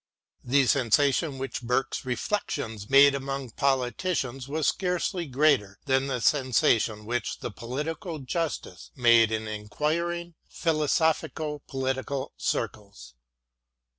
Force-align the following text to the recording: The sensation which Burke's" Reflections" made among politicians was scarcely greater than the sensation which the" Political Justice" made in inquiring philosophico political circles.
The 0.43 0.65
sensation 0.65 1.37
which 1.37 1.61
Burke's" 1.61 2.05
Reflections" 2.07 2.89
made 2.89 3.13
among 3.13 3.51
politicians 3.51 4.47
was 4.47 4.65
scarcely 4.67 5.27
greater 5.27 5.77
than 5.85 6.07
the 6.07 6.19
sensation 6.21 7.05
which 7.05 7.37
the" 7.41 7.51
Political 7.51 8.17
Justice" 8.21 8.89
made 8.95 9.31
in 9.31 9.47
inquiring 9.47 10.33
philosophico 10.49 11.59
political 11.67 12.33
circles. 12.35 13.13